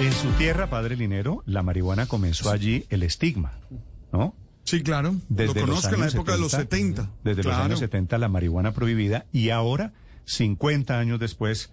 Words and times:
En 0.00 0.12
su 0.12 0.28
tierra, 0.32 0.70
padre 0.70 0.94
Linero, 0.96 1.42
la 1.44 1.62
marihuana 1.62 2.06
comenzó 2.06 2.50
allí 2.50 2.84
el 2.90 3.02
estigma, 3.02 3.52
¿no? 4.12 4.34
Sí, 4.62 4.82
claro. 4.82 5.16
Lo 5.28 5.54
conozco 5.54 5.94
en 5.94 6.00
la 6.02 6.08
época 6.08 6.32
de 6.32 6.38
los 6.38 6.52
70. 6.52 7.10
Desde 7.24 7.42
los 7.42 7.54
años 7.54 7.80
70 7.80 8.16
la 8.18 8.28
marihuana 8.28 8.72
prohibida 8.72 9.26
y 9.32 9.50
ahora, 9.50 9.92
50 10.26 10.98
años 10.98 11.18
después, 11.18 11.72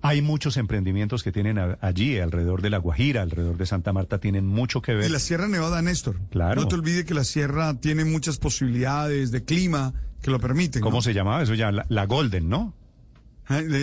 hay 0.00 0.22
muchos 0.22 0.56
emprendimientos 0.56 1.22
que 1.22 1.30
tienen 1.30 1.58
allí, 1.80 2.18
alrededor 2.18 2.62
de 2.62 2.70
La 2.70 2.78
Guajira, 2.78 3.22
alrededor 3.22 3.56
de 3.58 3.66
Santa 3.66 3.92
Marta, 3.92 4.18
tienen 4.18 4.46
mucho 4.46 4.82
que 4.82 4.94
ver. 4.94 5.08
Y 5.08 5.12
la 5.12 5.20
Sierra 5.20 5.46
Nevada, 5.46 5.80
Néstor. 5.82 6.18
Claro. 6.30 6.60
No 6.62 6.66
te 6.66 6.74
olvides 6.74 7.04
que 7.04 7.14
la 7.14 7.22
Sierra 7.24 7.74
tiene 7.78 8.04
muchas 8.04 8.38
posibilidades 8.38 9.30
de 9.30 9.44
clima 9.44 9.94
que 10.20 10.32
lo 10.32 10.40
permiten. 10.40 10.82
¿Cómo 10.82 10.96
¿no? 10.98 11.02
se 11.02 11.14
llamaba 11.14 11.42
eso 11.42 11.54
ya? 11.54 11.70
La, 11.70 11.86
la 11.88 12.06
Golden, 12.06 12.48
¿no? 12.48 12.74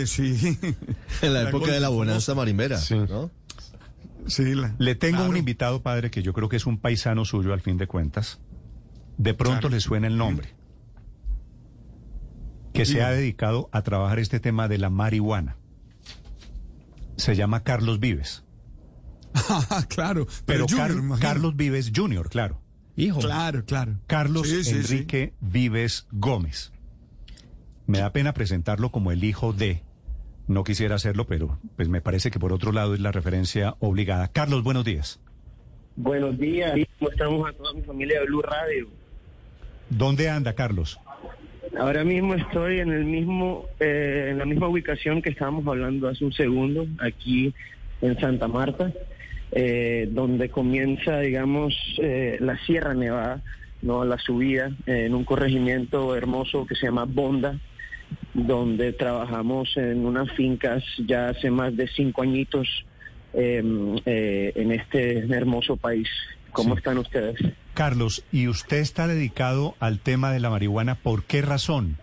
Sí. 0.05 0.57
En 1.21 1.33
la 1.33 1.43
La 1.43 1.49
época 1.49 1.71
de 1.71 1.79
la 1.79 1.89
bonanza 1.89 2.33
marimbera, 2.33 2.77
Sí. 2.79 2.95
¿no? 2.95 3.29
Sí, 4.29 4.55
la- 4.55 4.75
Le 4.79 4.95
tengo 4.95 5.17
claro. 5.17 5.29
un 5.31 5.37
invitado, 5.37 5.81
padre, 5.83 6.09
que 6.11 6.21
yo 6.23 6.33
creo 6.33 6.49
que 6.49 6.55
es 6.57 6.65
un 6.65 6.77
paisano 6.77 7.25
suyo 7.25 7.53
al 7.53 7.61
fin 7.61 7.77
de 7.77 7.87
cuentas. 7.87 8.39
De 9.17 9.33
pronto 9.33 9.61
Claro. 9.61 9.75
le 9.75 9.79
suena 9.81 10.07
el 10.07 10.17
nombre. 10.17 10.55
Que 12.73 12.85
se 12.85 13.01
ha 13.03 13.09
dedicado 13.09 13.69
a 13.71 13.81
trabajar 13.81 14.19
este 14.19 14.39
tema 14.39 14.67
de 14.67 14.77
la 14.77 14.89
marihuana. 14.89 15.57
Se 17.17 17.35
llama 17.35 17.63
Carlos 17.63 17.99
Vives. 17.99 18.45
Ah, 19.33 19.83
claro. 19.89 20.27
Pero 20.45 20.65
Junior, 20.67 21.09
Car-. 21.09 21.19
Carlos 21.19 21.55
Vives 21.55 21.91
Jr., 21.93 22.29
claro. 22.29 22.61
Hijo. 22.95 23.19
Claro, 23.19 23.65
claro. 23.65 23.99
Carlos 24.07 24.47
Sí, 24.47 24.63
sí, 24.63 24.83
sí. 24.83 24.93
Enrique 24.95 25.33
Vives 25.41 26.07
Gómez. 26.11 26.71
Me 27.87 27.99
da 27.99 28.11
pena 28.13 28.33
presentarlo 28.33 28.91
como 28.91 29.11
el 29.11 29.23
hijo 29.23 29.51
de. 29.51 29.83
No 30.49 30.63
quisiera 30.63 30.95
hacerlo, 30.95 31.27
pero 31.27 31.59
pues 31.75 31.89
me 31.89 32.01
parece 32.01 32.31
que 32.31 32.39
por 32.39 32.51
otro 32.53 32.71
lado 32.71 32.95
es 32.95 32.99
la 32.99 33.11
referencia 33.11 33.75
obligada. 33.77 34.29
Carlos, 34.29 34.63
buenos 34.63 34.83
días. 34.83 35.19
Buenos 35.95 36.39
días, 36.39 36.73
¿cómo 36.97 37.11
estamos 37.11 37.47
a 37.47 37.53
toda 37.53 37.71
mi 37.71 37.83
familia 37.83 38.19
de 38.19 38.25
Blue 38.25 38.41
Radio? 38.41 38.87
¿Dónde 39.91 40.27
anda, 40.27 40.53
Carlos? 40.53 40.99
Ahora 41.79 42.03
mismo 42.03 42.33
estoy 42.33 42.79
en 42.79 42.91
el 42.91 43.05
mismo, 43.05 43.65
eh, 43.79 44.29
en 44.31 44.39
la 44.39 44.45
misma 44.45 44.69
ubicación 44.69 45.21
que 45.21 45.29
estábamos 45.29 45.67
hablando 45.67 46.07
hace 46.07 46.25
un 46.25 46.33
segundo, 46.33 46.87
aquí 46.97 47.53
en 48.01 48.19
Santa 48.19 48.47
Marta, 48.47 48.91
eh, 49.51 50.09
donde 50.11 50.49
comienza, 50.49 51.19
digamos, 51.19 51.75
eh, 52.01 52.37
la 52.39 52.57
Sierra 52.65 52.95
Nevada, 52.95 53.43
no 53.83 54.03
la 54.03 54.17
subida, 54.17 54.71
en 54.87 55.13
un 55.13 55.25
corregimiento 55.25 56.15
hermoso 56.15 56.65
que 56.65 56.73
se 56.73 56.87
llama 56.87 57.05
Bonda, 57.05 57.59
donde 58.33 58.93
trabajamos 58.93 59.75
en 59.77 60.05
unas 60.05 60.31
fincas 60.33 60.83
ya 61.07 61.29
hace 61.29 61.49
más 61.51 61.75
de 61.75 61.87
cinco 61.87 62.21
añitos 62.21 62.67
eh, 63.33 63.63
eh, 64.05 64.51
en 64.55 64.71
este 64.71 65.19
hermoso 65.35 65.77
país. 65.77 66.07
¿Cómo 66.51 66.73
Sí. 66.73 66.79
están 66.79 66.97
ustedes? 66.97 67.37
Carlos, 67.75 68.23
¿y 68.31 68.47
usted 68.47 68.77
está 68.77 69.07
dedicado 69.07 69.75
al 69.79 69.99
tema 69.99 70.31
de 70.31 70.39
la 70.39 70.49
marihuana? 70.49 70.95
¿Por 70.95 71.23
qué 71.23 71.41
razón? 71.41 71.97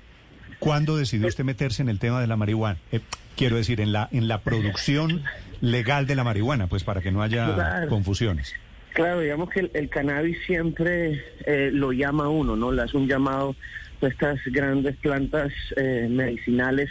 ¿Cuándo 0.59 0.97
decidió 0.97 1.27
usted 1.29 1.45
meterse 1.45 1.83
en 1.83 1.89
el 1.89 1.99
tema 1.99 2.21
de 2.21 2.27
la 2.29 2.37
marihuana? 2.37 2.79
Eh, 2.93 3.01
quiero 3.37 3.57
decir, 3.57 3.81
en 3.81 3.93
la, 3.93 4.09
en 4.13 4.29
la 4.29 4.41
producción 4.41 5.23
legal 5.61 6.07
de 6.07 6.15
la 6.15 6.25
marihuana, 6.25 6.67
pues 6.69 6.85
para 6.85 7.01
que 7.03 7.11
no 7.13 7.23
haya 7.23 7.55
Claro. 7.55 7.89
confusiones. 7.89 8.55
Claro, 8.97 9.21
digamos 9.21 9.51
que 9.51 9.71
el, 9.75 9.91
cannabis 9.91 10.39
siempre 10.47 11.23
eh, 11.45 11.69
lo 11.71 11.93
llama 11.93 12.25
a 12.25 12.29
uno, 12.31 12.57
¿no? 12.57 12.73
Le 12.73 12.81
hace 12.81 12.97
un 12.97 13.07
llamado 13.07 13.55
a 14.01 14.07
estas 14.07 14.41
grandes 14.47 14.97
plantas 14.97 15.53
eh, 15.77 16.07
medicinales, 16.09 16.89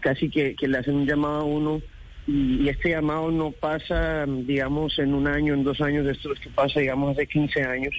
casi 0.00 0.30
que, 0.30 0.54
que 0.54 0.66
le 0.66 0.78
hacen 0.78 0.94
un 0.94 1.06
llamado 1.06 1.40
a 1.42 1.44
uno 1.44 1.82
y, 2.26 2.62
y 2.62 2.70
este 2.70 2.88
llamado 2.88 3.30
no 3.30 3.50
pasa, 3.50 4.24
digamos, 4.26 4.98
en 4.98 5.12
un 5.12 5.26
año, 5.26 5.52
en 5.52 5.62
dos 5.62 5.82
años, 5.82 6.06
esto 6.06 6.32
es 6.32 6.40
que 6.40 6.48
pasa, 6.48 6.80
digamos, 6.80 7.12
hace 7.12 7.26
15 7.26 7.62
años, 7.64 7.94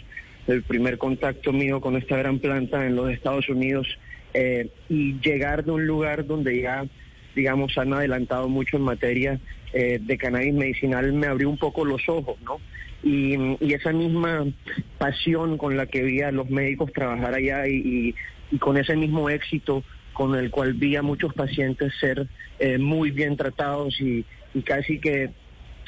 el 0.47 0.63
primer 0.63 0.97
contacto 0.97 1.53
mío 1.53 1.79
con 1.79 1.95
esta 1.95 2.17
gran 2.17 2.39
planta 2.39 2.87
en 2.87 2.95
los 2.95 3.11
Estados 3.11 3.47
Unidos 3.49 3.87
eh, 4.33 4.67
y 4.89 5.19
llegar 5.19 5.63
de 5.63 5.73
un 5.73 5.85
lugar 5.85 6.25
donde 6.25 6.59
ya, 6.59 6.87
digamos, 7.35 7.77
han 7.77 7.93
adelantado 7.93 8.47
mucho 8.49 8.77
en 8.77 8.83
materia 8.83 9.39
eh, 9.73 9.99
de 10.01 10.17
cannabis 10.17 10.53
medicinal 10.53 11.11
me 11.13 11.27
abrió 11.27 11.49
un 11.49 11.57
poco 11.57 11.83
los 11.85 12.07
ojos, 12.07 12.35
¿no? 12.43 12.57
Y, 13.03 13.35
y 13.59 13.73
esa 13.73 13.91
misma 13.91 14.45
pasión 14.97 15.57
con 15.57 15.75
la 15.75 15.87
que 15.87 16.03
vi 16.03 16.21
a 16.21 16.31
los 16.31 16.49
médicos 16.49 16.93
trabajar 16.93 17.33
allá 17.33 17.67
y, 17.67 17.75
y- 17.75 18.15
y 18.51 18.59
con 18.59 18.77
ese 18.77 18.95
mismo 18.95 19.29
éxito 19.31 19.83
con 20.13 20.35
el 20.35 20.51
cual 20.51 20.73
vi 20.75 20.95
a 20.95 21.01
muchos 21.01 21.33
pacientes 21.33 21.91
ser 21.99 22.27
eh, 22.59 22.77
muy 22.77 23.09
bien 23.09 23.35
tratados 23.35 23.99
y, 23.99 24.23
y 24.53 24.61
casi 24.61 24.99
que, 24.99 25.31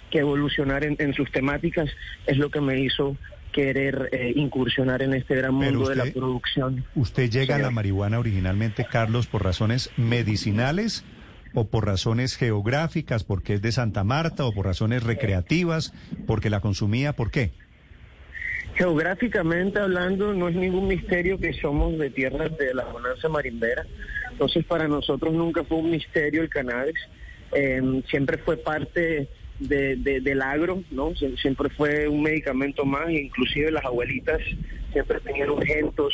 que 0.09 0.19
evolucionar 0.19 0.83
en, 0.83 0.95
en 0.97 1.13
sus 1.13 1.31
temáticas 1.31 1.88
es 2.25 2.38
lo 2.38 2.50
que 2.50 2.59
me 2.62 2.79
hizo 2.81 3.16
querer 3.51 4.09
eh, 4.12 4.33
incursionar 4.35 5.01
en 5.03 5.13
este 5.13 5.35
gran 5.35 5.53
mundo 5.53 5.88
de 5.89 5.95
la 5.95 6.06
producción. 6.12 6.83
¿Usted 6.95 7.29
llega 7.29 7.56
a 7.56 7.59
la 7.59 7.69
marihuana 7.72 8.17
originalmente, 8.19 8.85
Carlos, 8.89 9.27
por 9.27 9.44
razones 9.44 9.91
medicinales 9.95 11.06
o 11.56 11.66
por 11.66 11.86
razones 11.86 12.36
geográficas, 12.38 13.24
porque 13.24 13.56
es 13.56 13.62
de 13.62 13.72
Santa 13.72 14.04
Marta, 14.04 14.46
o 14.46 14.54
por 14.54 14.66
razones 14.66 15.02
recreativas, 15.04 15.94
porque 16.28 16.50
la 16.50 16.60
consumía? 16.60 17.14
¿Por 17.14 17.32
qué? 17.32 17.52
Geográficamente 18.76 19.80
hablando, 19.80 20.34
no 20.34 20.50
es 20.50 20.56
ningún 20.56 20.88
misterio 20.88 21.40
que 21.40 21.54
somos 21.54 21.98
de 21.98 22.10
tierras 22.10 22.56
de 22.58 22.74
la 22.74 22.84
bonanza 22.84 23.30
marimbera. 23.30 23.86
Entonces, 24.32 24.66
para 24.66 24.88
nosotros 24.88 25.34
nunca 25.34 25.64
fue 25.64 25.78
un 25.78 25.92
misterio 25.92 26.42
el 26.42 26.50
cannabis. 26.50 26.96
Eh, 27.54 27.82
siempre 28.10 28.38
fue 28.40 28.58
parte 28.58 29.30
de- 29.60 29.96
de- 29.96 30.20
del 30.20 30.42
agro, 30.42 30.84
¿no? 30.92 31.12
Sie- 31.12 31.38
Siempre 31.42 31.70
fue 31.70 32.10
un 32.10 32.22
medicamento 32.22 32.84
más, 32.84 33.10
inclusive 33.10 33.72
las 33.72 33.86
abuelitas 33.86 34.40
siempre 34.92 35.22
tenían 35.22 35.50
urgentos, 35.52 36.14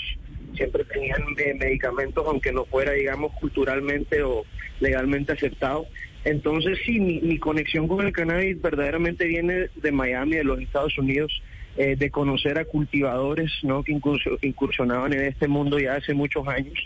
siempre 0.56 0.84
tenían 0.86 1.22
medicamentos, 1.58 2.26
aunque 2.28 2.52
no 2.52 2.66
fuera, 2.66 2.92
digamos, 2.94 3.34
culturalmente 3.34 4.24
o 4.24 4.46
legalmente 4.80 5.34
aceptado. 5.34 5.86
Entonces, 6.24 6.78
sí, 6.86 7.00
mi, 7.00 7.38
conexión 7.40 7.88
con 7.88 8.06
el 8.06 8.14
cannabis 8.14 8.62
verdaderamente 8.62 9.26
viene 9.26 9.70
de 9.76 9.92
Miami, 9.92 10.36
de 10.36 10.44
los 10.44 10.60
Estados 10.62 10.98
Unidos, 10.98 11.32
eh, 11.78 11.96
de 11.96 12.10
conocer 12.12 12.60
a 12.60 12.66
cultivadores 12.66 13.52
¿no? 13.64 13.84
que 13.84 13.98
incursionaban 14.42 15.14
en 15.14 15.22
este 15.22 15.48
mundo 15.48 15.80
ya 15.80 15.96
hace 15.96 16.14
muchos 16.14 16.48
años 16.48 16.78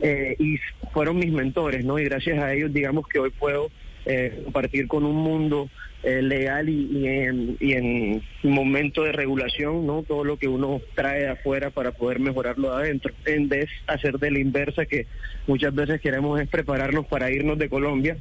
eh, 0.00 0.36
y 0.38 0.58
fueron 0.92 1.18
mis 1.18 1.32
mentores, 1.32 1.84
¿no? 1.84 1.98
Y 1.98 2.04
gracias 2.04 2.38
a 2.38 2.52
ellos, 2.52 2.72
digamos 2.72 3.08
que 3.08 3.18
hoy 3.18 3.30
puedo 3.30 3.70
eh, 4.04 4.42
compartir 4.44 4.86
con 4.88 5.04
un 5.04 5.16
mundo 5.16 5.70
eh, 6.02 6.22
legal 6.22 6.68
y, 6.68 6.88
y 6.92 7.06
en, 7.06 7.56
y 7.58 7.72
en 7.72 8.22
momento 8.42 9.02
de 9.02 9.12
regulación, 9.12 9.86
¿no? 9.86 10.02
Todo 10.02 10.24
lo 10.24 10.36
que 10.36 10.48
uno 10.48 10.80
trae 10.94 11.20
de 11.20 11.28
afuera 11.28 11.70
para 11.70 11.92
poder 11.92 12.20
mejorarlo 12.20 12.70
de 12.70 12.76
adentro, 12.76 13.12
en 13.24 13.48
vez 13.48 13.68
hacer 13.86 14.18
de 14.18 14.30
la 14.30 14.38
inversa 14.38 14.86
que 14.86 15.06
muchas 15.46 15.74
veces 15.74 16.00
queremos 16.00 16.40
es 16.40 16.48
prepararnos 16.48 17.06
para 17.06 17.30
irnos 17.30 17.58
de 17.58 17.68
Colombia. 17.68 18.16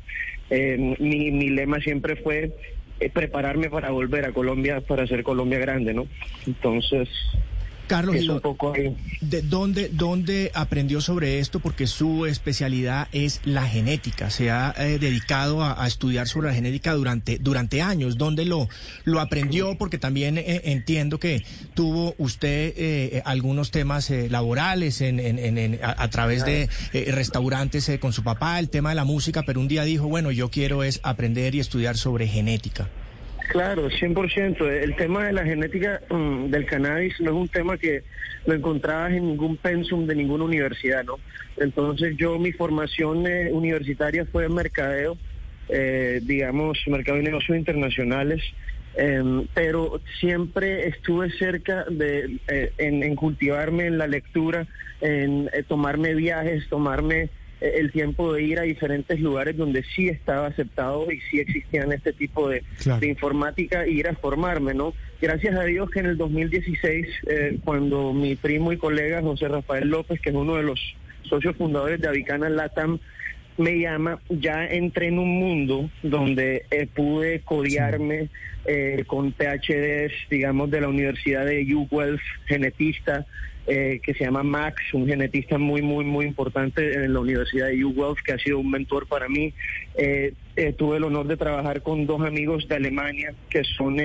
Eh, 0.50 0.96
mi, 1.00 1.32
mi 1.32 1.50
lema 1.50 1.80
siempre 1.80 2.16
fue 2.16 2.54
eh, 3.00 3.10
prepararme 3.10 3.70
para 3.70 3.92
volver 3.92 4.26
a 4.26 4.32
Colombia, 4.32 4.82
para 4.82 5.04
hacer 5.04 5.24
Colombia 5.24 5.60
grande, 5.60 5.94
¿no? 5.94 6.08
Entonces, 6.48 7.10
Carlos, 7.86 8.16
es 8.16 8.24
¿y 8.24 8.30
un 8.30 8.36
lo- 8.36 8.42
poco 8.42 8.74
ahí. 8.74 8.96
¿de 9.22 9.42
dónde, 9.42 9.90
dónde 9.92 10.52
aprendió 10.54 11.02
sobre 11.02 11.40
esto? 11.40 11.60
Porque 11.60 11.88
su 11.88 12.26
especialidad 12.26 13.08
es 13.12 13.42
la 13.46 13.68
genética. 13.68 14.30
Se 14.30 14.52
ha 14.52 14.74
eh, 14.78 15.00
dedicado 15.00 15.64
a, 15.64 15.84
a 15.84 15.88
estudiar 15.88 16.28
sobre 16.28 16.50
la 16.50 16.54
genética 16.54 16.94
durante, 16.94 17.38
durante 17.40 17.82
años. 17.82 18.18
¿Dónde 18.18 18.46
lo, 18.46 18.68
lo 19.04 19.20
aprendió? 19.20 19.78
Porque 19.78 19.98
también 19.98 20.38
eh, 20.38 20.62
entiendo 20.66 21.20
que 21.20 21.44
tuvo 21.74 22.16
usted 22.18 22.74
eh, 22.78 23.22
algunos 23.26 23.72
temas 23.72 24.10
eh, 24.12 24.30
laborales 24.30 25.02
en, 25.02 25.20
en- 25.20 25.40
en- 25.40 25.58
en- 25.58 25.80
a, 25.84 25.96
a 26.04 26.10
través 26.10 26.46
de 26.46 26.70
eh, 26.94 27.12
restaurantes 27.12 27.88
eh, 27.90 28.00
con 28.00 28.14
su 28.14 28.24
papá, 28.24 28.60
el 28.60 28.70
tema 28.70 28.90
de 28.90 28.96
la 28.96 29.06
música, 29.06 29.44
pero 29.46 29.60
un 29.60 29.68
día 29.68 29.84
dijo, 29.84 30.08
bueno, 30.08 30.32
yo 30.32 30.50
quiero 30.50 30.84
es 30.84 31.00
aprender 31.04 31.56
y 31.56 31.60
estudiar 31.60 31.98
sobre 31.98 32.28
genética. 32.28 32.90
Claro, 33.50 33.90
100%. 33.90 34.68
El 34.68 34.96
tema 34.96 35.26
de 35.26 35.34
la 35.34 35.44
genética 35.44 36.02
mm, 36.10 36.46
del 36.46 36.66
cannabis 36.66 37.20
no 37.20 37.32
es 37.32 37.38
un 37.38 37.48
tema 37.48 37.78
que 37.78 38.04
lo 38.46 38.54
encontrabas 38.54 39.14
en 39.14 39.28
ningún 39.28 39.58
pensum 39.58 40.06
de 40.06 40.16
ninguna 40.16 40.44
universidad, 40.44 41.04
¿no? 41.04 41.20
Entonces 41.58 42.16
yo, 42.18 42.38
mi 42.38 42.52
formación 42.52 43.26
eh, 43.28 43.50
universitaria 43.52 44.26
fue 44.26 44.46
en 44.46 44.54
mercadeo, 44.54 45.18
eh, 45.70 46.20
digamos, 46.24 46.78
mercado 46.88 47.20
y 47.20 47.24
negocios 47.24 47.58
internacionales, 47.58 48.42
em, 48.96 49.48
pero 49.54 50.00
siempre 50.20 50.88
estuve 50.88 51.32
cerca 51.32 51.86
de 51.86 52.40
eh, 52.48 52.72
en, 52.78 53.16
cultivarme 53.16 53.88
en 53.88 53.98
la 53.98 54.08
lectura, 54.08 54.68
en 55.02 55.50
eh, 55.54 55.64
tomarme 55.64 56.14
viajes, 56.14 56.68
tomarme 56.70 57.30
el 57.62 57.92
tiempo 57.92 58.34
de 58.34 58.44
ir 58.44 58.60
a 58.60 58.64
diferentes 58.64 59.20
lugares 59.20 59.56
donde 59.58 59.84
sí 59.96 60.10
estaba 60.10 60.48
aceptado 60.48 61.12
y 61.12 61.20
sí 61.32 61.40
existían 61.40 61.92
este 61.92 62.14
tipo 62.14 62.50
de, 62.50 62.64
Claro. 62.82 63.00
de 63.00 63.08
informática 63.08 63.88
y 63.88 64.00
ir 64.00 64.08
a 64.08 64.16
formarme, 64.16 64.74
¿no? 64.74 64.94
Gracias 65.22 65.56
a 65.56 65.64
Dios 65.64 65.90
que 65.90 66.00
en 66.00 66.08
el 66.08 66.18
2016, 66.18 67.08
eh, 67.28 67.58
cuando 67.64 68.14
mi 68.14 68.36
primo 68.36 68.72
y 68.72 68.78
colega 68.78 69.22
José 69.22 69.48
Rafael 69.48 69.88
López, 69.90 70.20
que 70.20 70.30
es 70.30 70.36
uno 70.36 70.56
de 70.56 70.64
los 70.64 70.80
socios 71.24 71.56
fundadores 71.56 72.00
de 72.02 72.08
Avicana 72.08 72.50
Latam, 72.50 73.00
me 73.58 73.80
llama, 73.80 74.20
ya 74.30 74.66
entré 74.66 75.08
en 75.08 75.18
un 75.18 75.40
mundo 75.40 75.90
donde 76.04 76.66
eh, 76.72 76.88
pude 76.94 77.40
codearme 77.40 78.28
eh, 78.66 79.06
con 79.08 79.32
PhDs, 79.32 80.12
digamos, 80.30 80.70
de 80.72 80.82
la 80.82 80.90
Universidad 80.90 81.46
de 81.46 81.66
UWelf, 81.74 82.22
genetista, 82.48 83.26
eh, 83.68 84.00
que 84.04 84.14
se 84.14 84.26
llama 84.26 84.44
Max, 84.44 84.82
un 84.94 85.08
genetista 85.08 85.58
muy, 85.58 85.82
muy, 85.82 86.06
muy 86.06 86.26
importante 86.26 86.94
en 86.94 87.14
la 87.14 87.20
Universidad 87.20 87.68
de 87.68 87.84
UWelf, 87.84 88.22
que 88.22 88.34
ha 88.34 88.38
sido 88.38 88.60
un 88.60 88.70
mentor 88.70 89.08
para 89.08 89.28
mí. 89.28 89.54
tuve 90.78 90.98
el 90.98 91.04
honor 91.04 91.28
de 91.28 91.38
trabajar 91.38 91.82
con 91.82 92.06
dos 92.06 92.22
amigos 92.22 92.68
de 92.68 92.76
Alemania 92.76 93.34
que 93.50 93.64
son, 93.64 93.98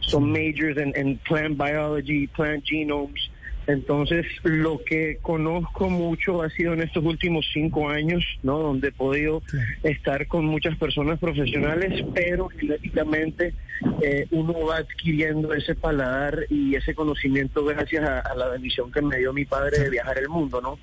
son 0.00 0.30
majors 0.30 0.76
en 0.76 1.16
plant 1.18 1.56
biology, 1.56 2.26
plant 2.28 2.64
genomes. 2.64 3.30
Entonces, 3.66 4.26
lo 4.42 4.80
que 4.84 5.18
conozco 5.22 5.90
mucho 5.90 6.42
ha 6.42 6.50
sido 6.50 6.72
en 6.72 6.82
estos 6.82 7.04
últimos 7.04 7.46
cinco 7.52 7.88
años, 7.88 8.24
¿no? 8.42 8.58
Donde 8.58 8.88
he 8.88 8.92
podido 8.92 9.42
estar 9.82 10.26
con 10.26 10.46
muchas 10.46 10.76
personas 10.76 11.18
profesionales, 11.18 12.04
pero 12.14 12.48
genéticamente 12.48 13.54
eh, 14.02 14.26
uno 14.30 14.54
va 14.66 14.78
adquiriendo 14.78 15.54
ese 15.54 15.74
paladar 15.74 16.46
y 16.48 16.74
ese 16.74 16.94
conocimiento 16.94 17.64
gracias 17.64 18.04
a, 18.04 18.34
la 18.34 18.48
bendición 18.48 18.90
que 18.90 19.02
me 19.02 19.18
dio 19.18 19.32
mi 19.32 19.44
padre 19.44 19.78
de 19.78 19.90
viajar 19.90 20.18
el 20.18 20.28
mundo, 20.28 20.60
¿no? 20.60 20.78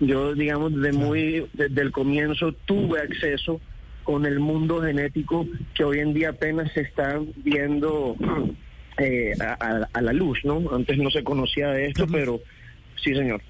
Yo, 0.00 0.34
digamos, 0.34 0.74
desde 0.74 0.92
muy, 0.96 1.46
desde 1.52 1.80
el 1.80 1.92
comienzo 1.92 2.52
tuve 2.66 3.00
acceso 3.00 3.60
con 4.02 4.26
el 4.26 4.40
mundo 4.40 4.82
genético 4.82 5.46
que 5.74 5.84
hoy 5.84 6.00
en 6.00 6.12
día 6.12 6.30
apenas 6.30 6.72
se 6.72 6.80
está 6.80 7.20
viendo 7.36 8.16
eh, 9.02 9.34
a, 9.40 10.00
la 10.00 10.12
luz, 10.12 10.38
¿no? 10.44 10.62
Antes 10.74 10.96
no 10.98 11.10
se 11.10 11.24
conocía 11.24 11.68
de 11.68 11.88
esto, 11.88 12.06
pero 12.06 12.40
sí, 13.02 13.14
señor. 13.14 13.42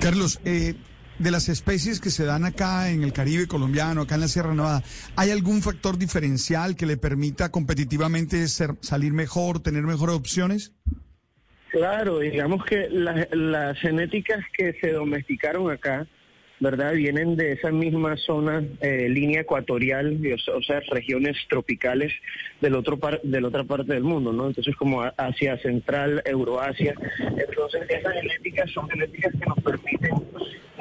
Carlos, 0.00 0.40
eh, 0.44 0.74
de 1.18 1.30
las 1.30 1.48
especies 1.48 2.00
que 2.00 2.10
se 2.10 2.24
dan 2.24 2.44
acá 2.44 2.90
en 2.90 3.02
el 3.02 3.12
Caribe 3.12 3.46
colombiano, 3.46 4.02
acá 4.02 4.14
en 4.14 4.22
la 4.22 4.28
Sierra 4.28 4.54
Nevada, 4.54 4.82
¿hay 5.16 5.30
algún 5.30 5.62
factor 5.62 5.98
diferencial 5.98 6.76
que 6.76 6.86
le 6.86 6.96
permita 6.96 7.50
competitivamente 7.50 8.48
ser, 8.48 8.70
salir 8.80 9.12
mejor, 9.12 9.60
tener 9.60 9.82
mejores 9.82 10.16
opciones? 10.16 10.72
Claro, 11.70 12.18
digamos 12.18 12.64
que 12.64 12.88
las 12.88 13.78
genéticas 13.78 14.44
que 14.56 14.72
se 14.80 14.92
domesticaron 14.92 15.70
acá, 15.70 16.06
¿verdad? 16.60 16.92
Vienen 16.92 17.36
de 17.36 17.52
esa 17.52 17.70
misma 17.70 18.16
zona, 18.18 18.62
eh, 18.80 19.08
línea 19.08 19.40
ecuatorial, 19.40 20.20
o 20.54 20.62
sea, 20.62 20.80
regiones 20.90 21.36
tropicales 21.48 22.12
del 22.60 22.74
otro 22.74 22.98
par 22.98 23.20
de 23.22 23.40
la 23.40 23.48
otra 23.48 23.64
parte 23.64 23.94
del 23.94 24.04
mundo, 24.04 24.32
¿no? 24.32 24.46
Entonces, 24.46 24.76
como 24.76 25.02
Asia 25.02 25.56
Central, 25.58 26.22
Euroasia. 26.24 26.94
Entonces, 27.18 27.82
esas 27.88 28.12
genéticas 28.12 28.70
son 28.70 28.88
genéticas 28.90 29.32
que 29.32 29.46
nos 29.46 29.58
permiten 29.60 30.14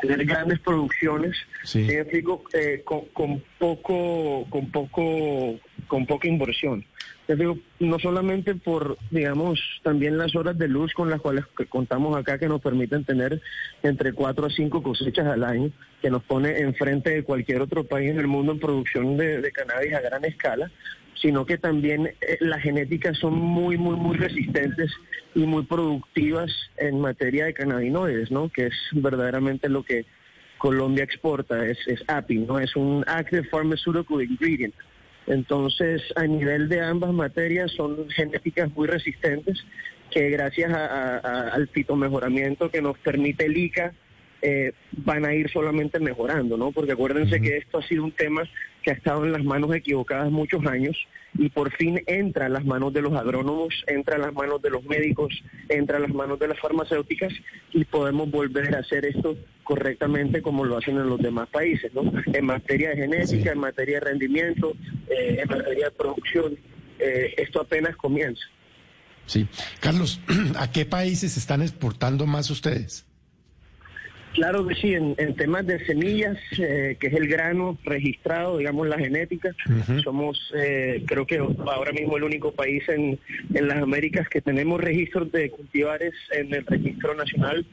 tener 0.02 0.26
grandes 0.26 0.60
producciones, 0.60 1.36
sí. 1.64 1.88
Eh, 1.90 2.82
con, 2.84 3.06
con, 3.14 3.44
poco, 3.58 4.46
con 4.50 4.72
poco, 4.72 5.60
con 5.89 6.06
poca 6.06 6.30
inversión 6.30 6.86
digo, 7.36 7.57
no 7.80 8.00
solamente 8.00 8.56
por, 8.56 8.97
digamos, 9.12 9.59
también 9.83 10.18
las 10.18 10.36
horas 10.36 10.57
de 10.57 10.68
luz 10.68 10.94
con 10.94 11.09
las 11.09 11.21
cuales 11.21 11.45
contamos 11.69 12.18
acá 12.18 12.38
que 12.38 12.47
nos 12.47 12.62
permiten 12.62 13.03
tener 13.03 13.41
entre 13.83 14.13
cuatro 14.13 14.47
a 14.47 14.50
cinco 14.50 14.81
cosechas 14.81 15.27
al 15.27 15.44
año, 15.44 15.71
que 16.01 16.09
nos 16.09 16.24
pone 16.24 16.59
enfrente 16.59 17.12
de 17.12 17.24
cualquier 17.24 17.62
otro 17.62 17.83
país 17.83 18.09
en 18.12 18.19
el 18.19 18.27
mundo 18.27 18.53
en 18.53 18.59
producción 18.59 19.18
de, 19.18 19.51
cannabis 19.51 19.94
a 19.94 20.01
gran 20.01 20.25
escala, 20.25 20.71
sino 21.21 21.45
que 21.45 21.57
también 21.57 22.07
eh, 22.07 22.38
las 22.39 22.62
genéticas 22.62 23.18
son 23.18 23.36
muy, 23.36 23.77
muy, 23.77 23.95
muy 23.95 24.18
resistentes 24.18 24.91
y 25.36 25.41
muy 25.41 25.63
productivas 25.65 26.50
en 26.77 27.00
materia 27.00 27.45
de 27.45 27.53
cannabinoides, 27.53 28.31
¿no? 28.31 28.50
Que 28.50 28.68
es 28.68 28.74
verdaderamente 28.94 29.69
lo 29.69 29.83
que 29.83 30.06
Colombia 30.57 31.03
exporta, 31.03 31.65
es, 31.65 31.77
es 31.88 32.03
API, 32.07 32.39
¿no? 32.39 32.59
Es 32.59 32.75
un 32.75 33.03
Active 33.07 33.44
Pharmaceutical 33.44 34.21
Ingredient. 34.21 34.74
Entonces, 35.30 36.02
a 36.16 36.26
nivel 36.26 36.68
de 36.70 36.81
ambas 36.81 37.14
materias 37.14 37.72
son 37.72 38.10
genéticas 38.10 38.72
muy 38.76 38.88
resistentes 38.88 39.64
que 40.10 40.31
gracias 40.31 40.74
al 40.74 41.68
fitomejoramiento 41.68 42.72
que 42.72 42.81
nos 42.81 42.98
permite 42.98 43.46
el 43.46 43.56
ICA, 43.56 43.94
eh, 44.41 44.74
van 44.91 45.25
a 45.25 45.33
ir 45.33 45.50
solamente 45.51 46.00
mejorando, 46.00 46.57
¿no? 46.57 46.71
Porque 46.71 46.94
acuérdense 46.94 47.41
que 47.41 47.57
esto 47.57 47.80
ha 47.80 47.88
sido 47.88 48.03
un 48.03 48.12
tema 48.12 48.44
que 48.81 48.91
ha 48.91 48.94
estado 48.94 49.25
en 49.25 49.31
las 49.31 49.44
manos 49.44 49.74
equivocadas 49.74 50.31
muchos 50.31 50.65
años 50.65 50.97
y 51.38 51.50
por 51.50 51.71
fin 51.75 52.01
entra 52.07 52.47
en 52.47 52.53
las 52.53 52.65
manos 52.65 52.94
de 52.94 53.01
los 53.01 53.13
agrónomos, 53.13 53.74
entra 53.88 54.15
en 54.15 54.24
las 54.24 54.33
manos 54.33 54.62
de 54.62 54.69
los 54.69 54.83
médicos, 54.86 55.33
entra 55.68 55.97
en 55.97 56.03
las 56.03 56.13
manos 56.13 56.39
de 56.39 56.47
las 56.47 56.59
farmacéuticas 56.59 57.33
y 57.74 57.86
podemos 57.86 58.31
volver 58.31 58.75
a 58.75 58.80
hacer 58.80 59.06
esto 59.06 59.38
correctamente 59.63 60.41
como 60.41 60.65
lo 60.65 60.77
hacen 60.77 60.97
en 60.97 61.07
los 61.07 61.19
demás 61.19 61.47
países, 61.50 61.94
¿no? 61.94 62.12
En 62.25 62.45
materia 62.45 62.89
de 62.89 62.97
genética, 62.97 63.51
en 63.51 63.59
materia 63.59 64.00
de 64.00 64.06
rendimiento, 64.06 64.75
eh, 65.09 65.41
en 65.41 65.47
materia 65.47 65.86
de 65.86 65.91
producción, 65.91 66.57
eh, 66.97 67.36
esto 67.38 67.62
apenas 67.62 67.95
comienza. 67.95 68.41
Sí. 69.25 69.47
Carlos, 69.80 70.19
¿a 70.57 70.71
qué 70.71 70.86
países 70.86 71.38
están 71.38 71.62
exportando 71.62 72.25
más 72.25 72.50
ustedes? 72.50 73.06
Claro 74.34 74.68
que 74.68 74.76
sí, 74.76 74.94
en, 74.94 75.16
temas 75.36 75.66
de 75.66 75.84
semillas, 75.86 76.38
eh, 76.58 76.98
que 77.00 77.08
es 77.08 77.14
el 77.14 77.28
grano 77.28 77.78
registrado, 77.84 78.58
digamos, 78.58 78.88
la 78.88 78.98
genética, 78.98 79.56
somos, 80.04 80.54
eh, 80.56 81.04
creo 81.08 81.26
que 81.26 81.38
ahora 81.38 81.92
mismo 81.92 82.16
el 82.18 82.24
único 82.24 82.52
país 82.52 82.88
en, 82.90 83.20
en 83.54 83.68
las 83.68 83.81
Américas 83.81 84.30
que 84.30 84.42
tenemos 84.42 84.80
registros 84.80 85.31
de 85.31 85.50
cultivares 85.50 86.14
en 86.31 86.54
el 86.54 86.66
registro 86.66 87.16
nacional. 87.16 87.66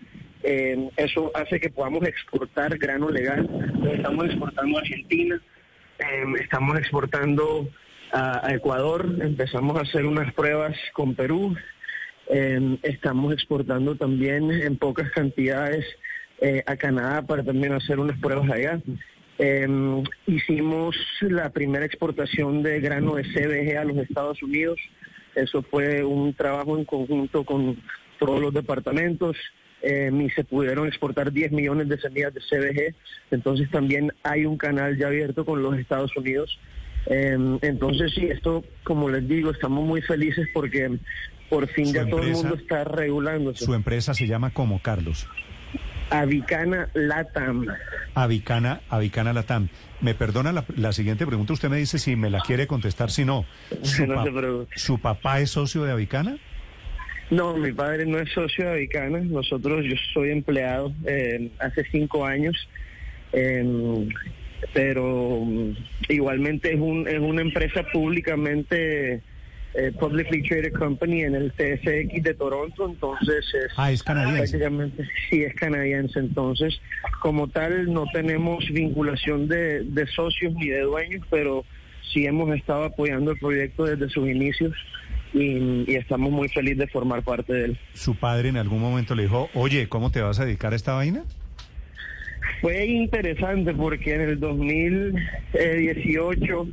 Eh, 0.42 0.88
eso 0.96 1.30
hace 1.34 1.60
que 1.60 1.68
podamos 1.68 2.06
exportar 2.06 2.78
grano 2.78 3.10
legal. 3.10 3.48
Estamos 3.92 4.26
exportando 4.26 4.78
a 4.78 4.80
Argentina, 4.80 5.40
estamos 6.40 6.78
exportando 6.78 7.68
a, 8.12 8.54
Ecuador, 8.54 9.14
empezamos 9.20 9.76
a 9.76 9.82
hacer 9.82 10.06
unas 10.06 10.32
pruebas 10.32 10.74
con 10.94 11.14
Perú, 11.14 11.54
estamos 12.82 13.32
exportando 13.34 13.94
también 13.94 14.50
en 14.50 14.76
pocas 14.76 15.10
cantidades 15.10 15.84
eh, 16.40 16.62
a 16.66 16.76
Canadá 16.76 17.22
para 17.22 17.42
también 17.42 17.72
hacer 17.72 17.98
unas 17.98 18.18
pruebas 18.18 18.50
allá. 18.50 18.80
Em, 19.38 20.02
hicimos 20.26 20.96
la 21.20 21.50
primera 21.50 21.84
exportación 21.84 22.62
de 22.62 22.80
grano 22.80 23.16
de 23.16 23.24
CBG 23.24 23.76
a 23.76 23.84
los 23.84 23.96
Estados 23.98 24.42
Unidos. 24.42 24.78
Eso 25.34 25.62
fue 25.62 26.02
un 26.04 26.32
trabajo 26.32 26.78
en 26.78 26.84
conjunto 26.84 27.44
con 27.44 27.76
todos 28.18 28.40
los 28.40 28.54
departamentos 28.54 29.36
em, 29.82 30.22
y 30.22 30.30
se 30.30 30.44
pudieron 30.44 30.88
exportar 30.88 31.32
10 31.32 31.52
millones 31.52 31.88
de 31.88 32.00
semillas 32.00 32.32
de 32.32 32.40
CBG. 32.40 32.94
Entonces 33.30 33.70
también 33.70 34.12
hay 34.22 34.46
un 34.46 34.56
canal 34.56 34.96
ya 34.96 35.08
abierto 35.08 35.44
con 35.44 35.62
los 35.62 35.78
Estados 35.78 36.16
Unidos. 36.16 36.58
Em, 37.06 37.58
entonces 37.62 38.12
sí, 38.14 38.26
esto, 38.26 38.64
como 38.82 39.10
les 39.10 39.28
digo, 39.28 39.50
estamos 39.50 39.84
muy 39.84 40.00
felices 40.00 40.48
porque 40.52 40.98
por 41.50 41.68
fin 41.68 41.92
ya 41.92 42.08
todo 42.08 42.22
el 42.22 42.32
mundo 42.32 42.54
está 42.54 42.84
regulándose. 42.84 43.64
Su 43.64 43.74
empresa 43.74 44.14
se 44.14 44.26
llama 44.26 44.50
como 44.50 44.80
Carlos. 44.80 45.28
Avicana 46.10 46.88
Latam. 46.94 47.66
Avicana, 48.14 48.80
Avicana 48.88 49.32
Latam. 49.32 49.68
Me 50.00 50.14
perdona 50.14 50.52
la, 50.52 50.92
siguiente 50.92 51.26
pregunta, 51.26 51.52
usted 51.52 51.68
me 51.68 51.78
dice 51.78 51.98
si 51.98 52.16
me 52.16 52.30
la 52.30 52.40
quiere 52.40 52.66
contestar, 52.66 53.10
si 53.10 53.24
no. 53.24 53.44
¿Su, 54.74 54.98
papá 54.98 55.40
es 55.40 55.50
socio 55.50 55.84
de 55.84 55.92
Avicana? 55.92 56.36
No, 57.30 57.56
mi 57.56 57.72
padre 57.72 58.06
no 58.06 58.18
es 58.18 58.30
socio 58.32 58.64
de 58.64 58.70
Avicana. 58.72 59.18
Nosotros, 59.18 59.84
yo 59.84 59.96
soy 60.12 60.30
empleado 60.30 60.92
eh, 61.06 61.50
hace 61.58 61.84
cinco 61.90 62.24
años, 62.24 62.68
em, 63.32 64.08
pero 64.72 65.42
mm, 65.44 65.70
igualmente 66.08 66.72
es, 66.72 66.80
un, 66.80 67.08
es 67.08 67.18
una 67.18 67.42
empresa 67.42 67.82
públicamente 67.92 69.22
eh, 69.76 69.92
publicly 69.98 70.42
Traded 70.42 70.72
Company 70.72 71.22
en 71.22 71.34
el 71.34 71.52
TSX 71.52 72.22
de 72.22 72.34
Toronto, 72.34 72.88
entonces 72.88 73.44
es, 73.54 73.72
ah, 73.76 73.92
es 73.92 74.02
canadiense. 74.02 74.58
sí 75.28 75.42
es 75.42 75.54
canadiense, 75.54 76.18
entonces 76.18 76.80
como 77.20 77.48
tal 77.48 77.92
no 77.92 78.06
tenemos 78.12 78.66
vinculación 78.70 79.48
de, 79.48 79.84
de 79.84 80.06
socios 80.06 80.54
ni 80.54 80.68
de 80.68 80.80
dueños, 80.80 81.26
pero 81.30 81.64
sí 82.12 82.26
hemos 82.26 82.54
estado 82.56 82.84
apoyando 82.84 83.32
el 83.32 83.38
proyecto 83.38 83.84
desde 83.84 84.08
sus 84.08 84.28
inicios 84.28 84.74
y, 85.34 85.90
y, 85.90 85.96
estamos 85.96 86.30
muy 86.30 86.48
felices 86.48 86.78
de 86.78 86.86
formar 86.86 87.22
parte 87.22 87.52
de 87.52 87.64
él. 87.66 87.78
¿Su 87.92 88.14
padre 88.14 88.48
en 88.48 88.56
algún 88.56 88.80
momento 88.80 89.14
le 89.14 89.24
dijo, 89.24 89.50
oye, 89.54 89.88
¿cómo 89.88 90.10
te 90.10 90.22
vas 90.22 90.40
a 90.40 90.46
dedicar 90.46 90.72
a 90.72 90.76
esta 90.76 90.94
vaina? 90.94 91.24
Fue 92.60 92.86
interesante 92.86 93.74
porque 93.74 94.14
en 94.14 94.20
el 94.22 94.40
2018, 94.40 96.68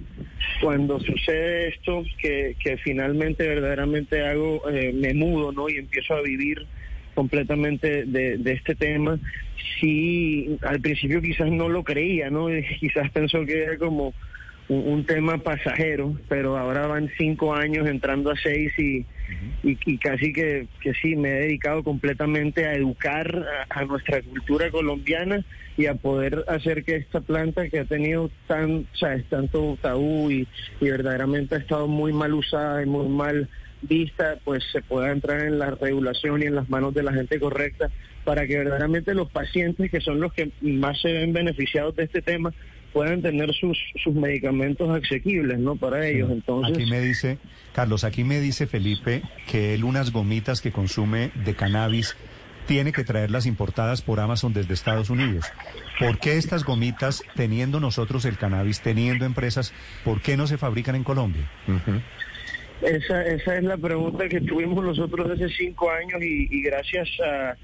cuando 0.61 0.99
sucede 0.99 1.67
esto, 1.69 2.03
que, 2.19 2.55
que 2.63 2.77
finalmente 2.77 3.47
verdaderamente 3.47 4.25
hago, 4.25 4.69
eh, 4.69 4.93
me 4.93 5.13
mudo, 5.13 5.51
¿no? 5.51 5.69
Y 5.69 5.77
empiezo 5.77 6.15
a 6.15 6.21
vivir 6.21 6.65
completamente 7.13 8.05
de, 8.05 8.37
de, 8.37 8.53
este 8.53 8.75
tema, 8.75 9.19
sí, 9.79 10.57
al 10.61 10.79
principio 10.79 11.21
quizás 11.21 11.51
no 11.51 11.67
lo 11.69 11.83
creía, 11.83 12.29
¿no? 12.29 12.47
Quizás 12.79 13.11
pensó 13.11 13.45
que 13.45 13.63
era 13.63 13.77
como 13.77 14.13
un, 14.69 15.05
tema 15.05 15.37
pasajero, 15.37 16.17
pero 16.29 16.57
ahora 16.57 16.87
van 16.87 17.09
cinco 17.17 17.53
años 17.53 17.87
entrando 17.87 18.31
a 18.31 18.35
seis 18.35 18.71
y, 18.77 19.05
y, 19.63 19.97
casi 19.97 20.33
que, 20.33 20.67
que, 20.81 20.93
sí, 20.93 21.15
me 21.15 21.29
he 21.29 21.41
dedicado 21.41 21.83
completamente 21.83 22.65
a 22.65 22.73
educar 22.73 23.45
a, 23.69 23.85
nuestra 23.85 24.21
cultura 24.21 24.71
colombiana 24.71 25.43
y 25.77 25.87
a 25.87 25.95
poder 25.95 26.45
hacer 26.47 26.83
que 26.83 26.95
esta 26.95 27.21
planta 27.21 27.67
que 27.69 27.79
ha 27.79 27.85
tenido 27.85 28.29
tan, 28.47 28.87
¿sabes? 28.93 29.25
tanto 29.25 29.77
tabú 29.81 30.31
y, 30.31 30.47
y 30.79 30.89
verdaderamente 30.89 31.55
ha 31.55 31.59
estado 31.59 31.87
muy 31.87 32.13
mal 32.13 32.33
usada 32.33 32.83
y 32.83 32.85
muy 32.85 33.07
mal 33.09 33.49
vista, 33.81 34.37
pues 34.43 34.63
se 34.71 34.81
pueda 34.81 35.11
entrar 35.11 35.41
en 35.41 35.59
la 35.59 35.71
regulación 35.71 36.41
y 36.41 36.45
en 36.45 36.55
las 36.55 36.69
manos 36.69 36.93
de 36.93 37.03
la 37.03 37.13
gente 37.13 37.39
correcta 37.39 37.89
para 38.23 38.47
que 38.47 38.57
verdaderamente 38.57 39.13
los 39.13 39.29
pacientes, 39.29 39.91
que 39.91 39.99
son 39.99 40.19
los 40.19 40.33
que 40.33 40.51
más 40.61 41.01
se 41.01 41.11
ven 41.11 41.33
beneficiados 41.33 41.95
de 41.95 42.03
este 42.03 42.21
tema, 42.21 42.53
puedan 42.93 43.21
tener 43.21 43.51
sus, 43.53 43.77
sus 44.01 44.13
medicamentos 44.13 44.89
asequibles, 44.89 45.59
¿no? 45.59 45.75
Para 45.75 46.07
ellos. 46.07 46.31
Entonces. 46.31 46.77
Aquí 46.77 46.89
me 46.89 47.01
dice, 47.01 47.37
Carlos, 47.73 48.03
aquí 48.03 48.23
me 48.23 48.39
dice 48.39 48.67
Felipe 48.67 49.23
que 49.49 49.73
él 49.73 49.83
unas 49.83 50.11
gomitas 50.11 50.61
que 50.61 50.71
consume 50.71 51.31
de 51.43 51.55
cannabis 51.55 52.15
tiene 52.67 52.93
que 52.93 53.03
traerlas 53.03 53.45
importadas 53.45 54.01
por 54.01 54.19
Amazon 54.19 54.53
desde 54.53 54.73
Estados 54.73 55.09
Unidos. 55.09 55.45
¿Por 55.99 56.19
qué 56.19 56.37
estas 56.37 56.63
gomitas, 56.63 57.21
teniendo 57.35 57.79
nosotros 57.81 58.23
el 58.23 58.37
cannabis, 58.37 58.79
teniendo 58.79 59.25
empresas, 59.25 59.73
por 60.05 60.21
qué 60.21 60.37
no 60.37 60.47
se 60.47 60.57
fabrican 60.57 60.95
en 60.95 61.03
Colombia? 61.03 61.49
esa, 62.81 63.25
esa 63.25 63.57
es 63.57 63.63
la 63.63 63.77
pregunta 63.77 64.29
que 64.29 64.39
tuvimos 64.39 64.83
nosotros 64.83 65.29
hace 65.29 65.49
cinco 65.49 65.91
años 65.91 66.21
y 66.21 66.61
gracias 66.61 67.09
a 67.19 67.55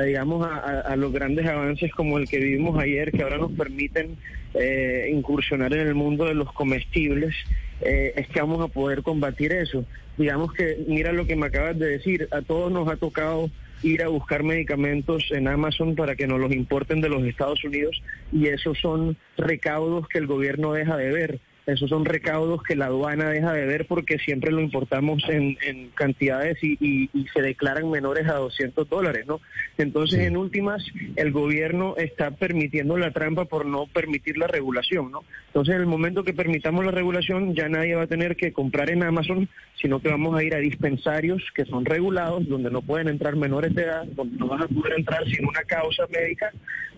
digamos, 0.00 0.46
a, 0.48 0.96
los 0.96 1.12
grandes 1.12 1.46
avances 1.46 1.92
como 1.92 2.18
el 2.18 2.28
que 2.28 2.38
vivimos 2.38 2.78
ayer, 2.78 3.12
que 3.12 3.22
ahora 3.22 3.36
nos 3.36 3.52
permiten 3.52 4.16
eh, 4.54 5.08
incursionar 5.10 5.72
en 5.72 5.86
el 5.86 5.94
mundo 5.94 6.24
de 6.24 6.34
los 6.34 6.52
comestibles, 6.52 7.34
eh, 7.80 8.12
es 8.16 8.28
que 8.28 8.40
vamos 8.40 8.60
a 8.62 8.68
poder 8.68 9.02
combatir 9.02 9.52
eso. 9.52 9.84
Digamos 10.16 10.52
que, 10.52 10.78
mira 10.86 11.12
lo 11.12 11.26
que 11.26 11.36
me 11.36 11.46
acabas 11.46 11.78
de 11.78 11.86
decir, 11.86 12.28
a 12.30 12.42
todos 12.42 12.70
nos 12.70 12.88
ha 12.88 12.96
tocado 12.96 13.50
ir 13.82 14.02
a 14.02 14.08
buscar 14.08 14.42
medicamentos 14.42 15.24
en 15.30 15.48
Amazon 15.48 15.96
para 15.96 16.14
que 16.14 16.26
nos 16.26 16.38
los 16.38 16.52
importen 16.52 17.00
de 17.00 17.08
los 17.08 17.24
Estados 17.24 17.64
Unidos 17.64 18.00
y 18.32 18.46
esos 18.46 18.78
son 18.78 19.16
recaudos 19.36 20.06
que 20.08 20.18
el 20.18 20.26
gobierno 20.26 20.72
deja 20.72 20.96
de 20.96 21.10
ver. 21.10 21.40
Esos 21.64 21.90
son 21.90 22.04
recaudos 22.04 22.62
que 22.64 22.74
la 22.74 22.86
aduana 22.86 23.30
deja 23.30 23.52
de 23.52 23.66
ver 23.66 23.86
porque 23.86 24.18
siempre 24.18 24.50
lo 24.50 24.60
importamos 24.60 25.22
en, 25.28 25.56
cantidades 25.94 26.58
y, 26.62 27.08
se 27.32 27.40
declaran 27.40 27.90
menores 27.90 28.26
a 28.28 28.34
200 28.34 28.88
dólares, 28.88 29.26
¿no? 29.26 29.40
Entonces, 29.78 30.20
en 30.20 30.36
últimas, 30.36 30.84
el 31.16 31.30
gobierno 31.30 31.94
está 31.96 32.32
permitiendo 32.32 32.98
la 32.98 33.12
trampa 33.12 33.44
por 33.44 33.64
no 33.64 33.86
permitir 33.86 34.38
la 34.38 34.48
regulación, 34.48 35.12
¿no? 35.12 35.22
Entonces, 35.46 35.76
en 35.76 35.82
el 35.82 35.86
momento 35.86 36.24
que 36.24 36.34
permitamos 36.34 36.84
la 36.84 36.90
regulación, 36.90 37.54
ya 37.54 37.68
nadie 37.68 37.94
va 37.94 38.02
a 38.02 38.06
tener 38.08 38.36
que 38.36 38.52
comprar 38.52 38.90
en 38.90 39.04
Amazon, 39.04 39.48
sino 39.80 40.00
que 40.00 40.08
vamos 40.08 40.36
a 40.36 40.42
ir 40.42 40.54
a 40.54 40.58
dispensarios 40.58 41.42
que 41.54 41.64
son 41.64 41.84
regulados, 41.84 42.48
donde 42.48 42.70
no 42.70 42.82
pueden 42.82 43.08
entrar 43.08 43.36
menores 43.36 43.74
de 43.74 43.82
edad, 43.82 44.04
donde 44.04 44.36
no 44.36 44.48
vas 44.48 44.62
a 44.62 44.68
poder 44.68 44.94
entrar 44.98 45.24
sin 45.28 45.46
una 45.46 45.62
causa 45.62 46.06
médica, 46.08 46.50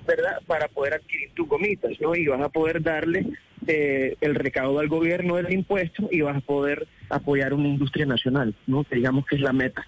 ¿verdad? 0.06 0.40
Para 0.46 0.68
poder 0.68 0.94
adquirir 0.94 1.30
tus 1.34 1.48
gomitas, 1.48 1.92
¿no? 2.00 2.14
Y 2.14 2.26
vas 2.26 2.40
a 2.40 2.48
poder 2.48 2.82
darle 2.82 3.26
eh, 3.66 4.16
el 4.20 4.34
recaudo 4.34 4.78
al 4.78 4.88
gobierno 4.88 5.36
del 5.36 5.52
impuesto 5.52 6.08
y 6.10 6.20
vas 6.20 6.36
a 6.36 6.40
poder 6.40 6.86
apoyar 7.08 7.54
una 7.54 7.68
industria 7.68 8.06
nacional, 8.06 8.54
¿no? 8.66 8.84
Que 8.84 8.96
digamos 8.96 9.24
que 9.26 9.36
es 9.36 9.42
la 9.42 9.52
meta. 9.52 9.86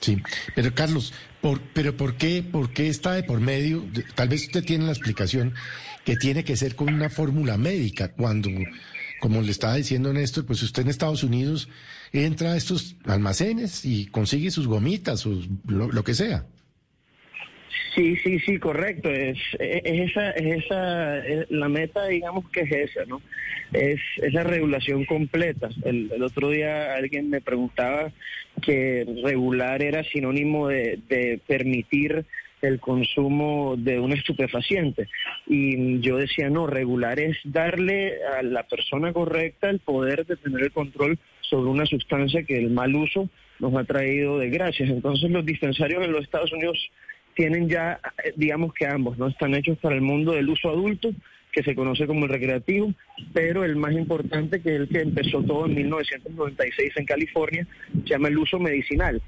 Sí, 0.00 0.20
pero 0.56 0.74
Carlos, 0.74 1.14
por, 1.40 1.60
pero 1.60 1.96
¿por 1.96 2.16
qué, 2.16 2.42
por 2.42 2.70
qué 2.70 2.88
está 2.88 3.12
de 3.12 3.22
por 3.22 3.40
medio? 3.40 3.84
Tal 4.16 4.28
vez 4.28 4.46
usted 4.46 4.64
tiene 4.64 4.86
la 4.86 4.92
explicación 4.92 5.54
que 6.04 6.16
tiene 6.16 6.42
que 6.42 6.56
ser 6.56 6.74
con 6.74 6.92
una 6.92 7.08
fórmula 7.08 7.56
médica, 7.56 8.10
cuando, 8.12 8.50
como 9.20 9.40
le 9.42 9.52
estaba 9.52 9.76
diciendo 9.76 10.12
Néstor, 10.12 10.44
pues 10.44 10.62
usted 10.62 10.82
en 10.82 10.88
Estados 10.88 11.22
Unidos 11.22 11.68
entra 12.12 12.52
a 12.52 12.56
estos 12.56 12.96
almacenes 13.04 13.84
y 13.84 14.06
consigue 14.06 14.50
sus 14.50 14.66
gomitas, 14.66 15.24
o 15.26 15.40
lo 15.66 16.02
que 16.02 16.14
sea. 16.14 16.46
Sí, 17.94 18.16
sí, 18.16 18.38
sí, 18.40 18.58
correcto. 18.58 19.10
Es, 19.10 19.38
es 19.58 20.10
esa, 20.10 20.30
es 20.30 20.64
esa, 20.64 21.22
la 21.50 21.68
meta, 21.68 22.06
digamos 22.06 22.48
que 22.50 22.60
es 22.60 22.72
esa, 22.72 23.04
¿no? 23.06 23.20
Es 23.72 24.00
esa 24.16 24.42
regulación 24.42 25.04
completa. 25.04 25.68
El, 25.84 26.10
otro 26.22 26.50
día 26.50 26.94
alguien 26.94 27.30
me 27.30 27.40
preguntaba 27.40 28.12
que 28.62 29.06
regular 29.22 29.82
era 29.82 30.04
sinónimo 30.04 30.68
de, 30.68 30.98
de 31.08 31.40
permitir 31.46 32.24
el 32.62 32.78
consumo 32.78 33.74
de 33.76 33.98
un 33.98 34.12
estupefaciente. 34.12 35.08
Y 35.46 36.00
yo 36.00 36.16
decía, 36.16 36.48
no, 36.48 36.66
regular 36.66 37.18
es 37.18 37.36
darle 37.44 38.14
a 38.38 38.42
la 38.42 38.62
persona 38.62 39.12
correcta 39.12 39.68
el 39.68 39.80
poder 39.80 40.24
de 40.24 40.36
tener 40.36 40.62
el 40.62 40.72
control 40.72 41.18
sobre 41.40 41.70
una 41.70 41.86
sustancia 41.86 42.44
que 42.44 42.56
el 42.56 42.70
mal 42.70 42.94
uso 42.94 43.28
nos 43.58 43.74
ha 43.74 43.84
traído 43.84 44.38
desgracias. 44.38 44.88
Entonces 44.88 45.30
los 45.30 45.44
dispensarios 45.44 46.04
en 46.04 46.12
los 46.12 46.22
Estados 46.22 46.52
Unidos 46.52 46.78
tienen 47.34 47.68
ya, 47.68 48.00
eh, 48.24 48.32
digamos 48.36 48.72
que 48.74 48.86
ambos, 48.86 49.18
¿no? 49.18 49.28
Están 49.28 49.54
hechos 49.54 49.78
para 49.78 49.94
el 49.94 50.02
mundo 50.02 50.32
del 50.32 50.48
uso 50.48 50.70
adulto, 50.70 51.10
que 51.52 51.62
se 51.62 51.74
conoce 51.74 52.06
como 52.06 52.24
el 52.24 52.30
recreativo, 52.30 52.94
pero 53.32 53.64
el 53.64 53.76
más 53.76 53.92
importante, 53.92 54.60
que 54.62 54.74
es 54.74 54.80
el 54.80 54.88
que 54.88 55.02
empezó 55.02 55.42
todo 55.42 55.66
en 55.66 55.74
1996 55.74 56.92
en 56.96 57.04
California, 57.04 57.66
se 58.04 58.08
llama 58.08 58.28
el 58.28 58.38
uso 58.38 58.58
medicinal 58.58 59.20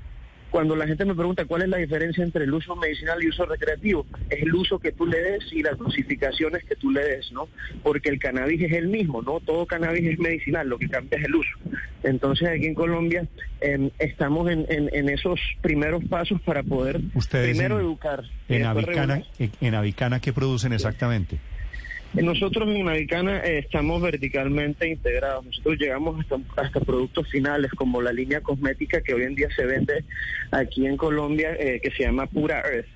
cuando 0.55 0.77
la 0.77 0.87
gente 0.87 1.05
me 1.05 1.17
pregunta 1.17 1.47
cuál 1.47 1.63
es 1.63 1.69
la 1.69 1.79
diferencia 1.79 2.23
entre 2.23 2.45
el 2.45 2.55
uso 2.55 2.77
medicinal 2.77 3.21
y 3.21 3.29
uso 3.29 3.45
recreativo, 3.45 4.07
es 4.31 4.41
el 4.41 4.55
uso 4.55 4.79
que 4.79 4.93
tú 4.93 5.05
le 5.05 5.21
des 5.21 5.53
y 5.53 5.65
las 5.65 5.77
dosificaciones 5.77 6.63
que 6.63 6.77
tú 6.77 6.93
le 6.93 7.03
des, 7.03 7.33
¿no? 7.33 7.49
Porque 7.83 8.09
el 8.09 8.21
cannabis 8.21 8.63
es 8.63 8.73
el 8.73 8.87
mismo, 8.87 9.21
¿no? 9.21 9.41
Todo 9.41 9.67
cannabis 9.67 10.13
es 10.13 10.19
medicinal, 10.21 10.69
lo 10.69 10.79
que 10.79 10.89
cambia 10.89 11.19
es 11.19 11.25
el 11.25 11.35
uso. 11.35 11.59
Entonces 12.05 12.49
aquí 12.49 12.67
en 12.67 12.75
Colombia 12.75 13.27
em, 13.61 13.91
estamos 13.99 14.51
en, 14.51 15.09
esos 15.09 15.41
primeros 15.63 16.05
pasos 16.05 16.41
para 16.43 16.63
poder 16.63 17.01
primero 17.31 17.81
educar. 17.81 18.23
En 18.49 18.65
Avicana, 18.67 19.23
en 19.39 19.75
Avicana, 19.75 20.21
¿qué 20.21 20.33
producen 20.33 20.73
exactamente? 20.73 21.39
Nosotros 22.23 22.69
en 22.69 22.85
Navicana 22.85 23.39
eh, 23.39 23.59
estamos 23.59 24.01
verticalmente 24.01 24.89
integrados. 24.89 25.45
Nosotros 25.47 25.77
llegamos 25.79 26.21
hasta, 26.21 26.37
hasta, 26.63 26.81
productos 26.81 27.29
finales 27.29 27.73
como 27.73 28.01
la 28.01 28.13
línea 28.13 28.41
cosmética 28.41 29.01
que 29.01 29.15
hoy 29.15 29.23
en 29.23 29.35
día 29.35 29.49
se 29.57 29.67
vende 29.67 30.05
aquí 30.53 30.87
en 30.87 30.97
Colombia, 30.97 31.57
eh, 31.59 31.81
que 31.83 31.91
se 31.91 32.05
llama 32.05 32.27
Pura 32.27 32.61
Earth. 32.61 32.87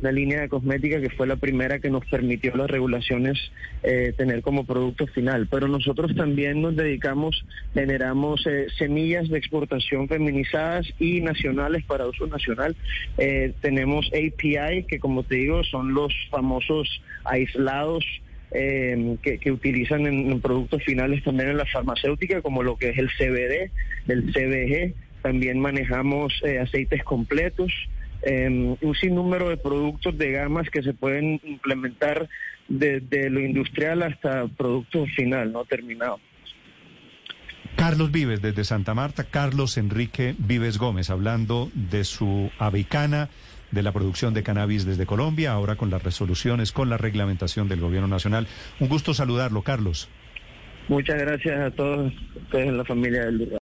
Una 0.00 0.12
línea 0.12 0.40
de 0.40 0.48
cosmética 0.48 1.00
que 1.00 1.10
fue 1.10 1.26
la 1.26 1.36
primera 1.36 1.78
que 1.78 1.90
nos 1.90 2.04
permitió 2.06 2.54
las 2.56 2.70
regulaciones 2.70 3.38
eh, 3.82 4.12
tener 4.16 4.42
como 4.42 4.64
producto 4.64 5.06
final. 5.06 5.46
Pero 5.50 5.68
nosotros 5.68 6.14
también 6.16 6.60
nos 6.60 6.76
dedicamos, 6.76 7.44
generamos 7.72 8.44
semillas 8.76 9.28
de 9.28 9.38
exportación 9.38 10.08
feminizadas 10.08 10.86
y 10.98 11.20
nacionales 11.20 11.84
para 11.84 12.06
uso 12.06 12.26
nacional. 12.26 12.76
tenemos 13.60 14.08
API, 14.08 14.84
que 14.88 14.98
como 14.98 15.22
te 15.22 15.36
digo, 15.36 15.62
son 15.64 15.94
los 15.94 16.12
famosos 16.30 16.88
aislados 17.24 18.04
eh, 18.56 19.16
que, 19.20 19.50
utilizan 19.50 20.06
en, 20.06 20.40
productos 20.40 20.82
finales 20.84 21.24
también 21.24 21.50
en 21.50 21.56
la 21.56 21.66
farmacéutica, 21.66 22.40
como 22.40 22.62
lo 22.62 22.76
que 22.76 22.90
es 22.90 22.98
el 22.98 23.08
CBD, 23.08 23.70
el 24.06 24.32
CBG. 24.32 24.94
También 25.22 25.58
manejamos 25.58 26.32
eh, 26.44 26.60
aceites 26.60 27.02
completos, 27.02 27.72
em, 28.22 28.76
un 28.80 28.94
sinnúmero 28.94 29.48
de 29.48 29.56
productos 29.56 30.16
de 30.16 30.32
gamas 30.32 30.70
que 30.70 30.82
se 30.82 30.94
pueden 30.94 31.40
implementar 31.44 32.28
desde 32.68 33.30
lo 33.30 33.40
industrial 33.40 34.02
hasta 34.02 34.46
producto 34.48 35.06
final, 35.16 35.52
no 35.52 35.64
terminado. 35.64 36.18
Carlos 37.76 38.12
Vives 38.12 38.40
desde 38.40 38.64
Santa 38.64 38.94
Marta, 38.94 39.24
Carlos 39.24 39.76
Enrique 39.76 40.34
Vives 40.38 40.78
Gómez, 40.78 41.10
hablando 41.10 41.70
de 41.74 42.04
su 42.04 42.50
avicana 42.58 43.28
de 43.72 43.82
la 43.82 43.92
producción 43.92 44.32
de 44.32 44.42
cannabis 44.44 44.86
desde 44.86 45.06
Colombia, 45.06 45.52
ahora 45.52 45.76
con 45.76 45.90
las 45.90 46.02
resoluciones, 46.02 46.70
con 46.70 46.88
la 46.88 46.96
reglamentación 46.96 47.68
del 47.68 47.80
Gobierno 47.80 48.08
Nacional. 48.08 48.46
Un 48.78 48.88
gusto 48.88 49.12
saludarlo, 49.12 49.62
Carlos. 49.62 50.08
Muchas 50.88 51.18
gracias 51.18 51.58
a 51.60 51.70
todos 51.70 52.12
ustedes 52.36 52.68
en 52.68 52.78
la 52.78 52.84
familia 52.84 53.24
del 53.24 53.58